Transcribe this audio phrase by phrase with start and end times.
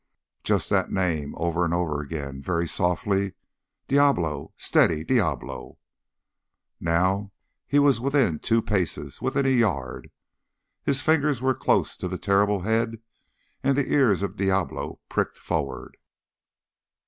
[0.43, 3.33] Just that name, over and over again, very softly,
[3.87, 4.51] "Diablo!
[4.57, 5.77] Steady, Diablo!"
[6.79, 7.33] Now
[7.67, 10.09] he was within two paces within a yard
[10.83, 12.99] his fingers were close to the terrible head
[13.61, 15.97] and the ears of Diablo pricked forward.